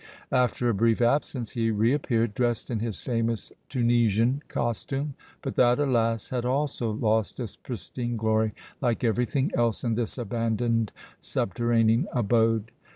After 0.31 0.67
a 0.67 0.73
brief 0.73 0.99
absence 0.99 1.51
he 1.51 1.69
reappeared 1.69 2.33
dressed 2.33 2.71
in 2.71 2.79
his 2.79 3.01
famous 3.01 3.51
Tunisian 3.69 4.41
costume, 4.47 5.13
but 5.43 5.53
that, 5.57 5.77
alas! 5.77 6.29
had 6.29 6.43
also 6.43 6.89
lost 6.89 7.39
its 7.39 7.55
pristine 7.55 8.17
glory 8.17 8.55
like 8.81 9.03
everything 9.03 9.51
else 9.53 9.83
in 9.83 9.93
this 9.93 10.17
abandoned 10.17 10.91
subterranean 11.19 12.07
abode. 12.13 12.71